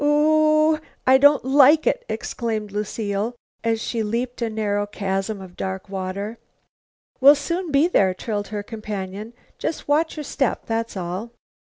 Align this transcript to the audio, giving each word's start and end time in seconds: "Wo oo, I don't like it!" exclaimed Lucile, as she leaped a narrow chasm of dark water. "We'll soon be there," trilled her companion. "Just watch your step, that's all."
"Wo 0.03 0.77
oo, 0.77 0.79
I 1.05 1.19
don't 1.19 1.45
like 1.45 1.85
it!" 1.85 2.03
exclaimed 2.09 2.71
Lucile, 2.71 3.35
as 3.63 3.79
she 3.79 4.01
leaped 4.01 4.41
a 4.41 4.49
narrow 4.49 4.87
chasm 4.87 5.39
of 5.39 5.55
dark 5.55 5.89
water. 5.89 6.39
"We'll 7.19 7.35
soon 7.35 7.69
be 7.69 7.87
there," 7.87 8.15
trilled 8.15 8.47
her 8.47 8.63
companion. 8.63 9.33
"Just 9.59 9.87
watch 9.87 10.17
your 10.17 10.23
step, 10.23 10.65
that's 10.65 10.97
all." 10.97 11.33